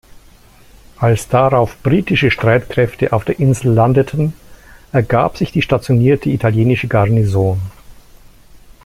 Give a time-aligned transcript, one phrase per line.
[0.97, 4.33] Als darauf britische Streitkräfte auf der Insel landeten,
[4.91, 7.61] ergab sich die stationierte italienische Garnison.